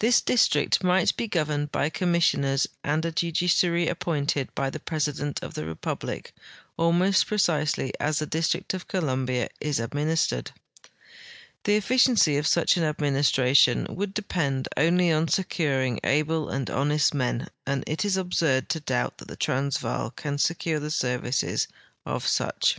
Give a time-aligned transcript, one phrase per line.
[0.00, 5.54] This district might be governed by commissioners and a judiciary appointed by the president of
[5.54, 6.34] the republic,
[6.76, 10.50] almost precisely as the District of Columbia is administered.
[11.64, 17.48] The efficiency of such an administration would depend only on securing al^le and honest men,
[17.66, 21.66] and it is absurd to doubt that the Transvaal can secure the services
[22.04, 22.76] of such.